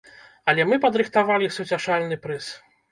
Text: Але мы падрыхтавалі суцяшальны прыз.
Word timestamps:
Але 0.53 0.65
мы 0.69 0.79
падрыхтавалі 0.85 1.51
суцяшальны 1.59 2.21
прыз. 2.27 2.55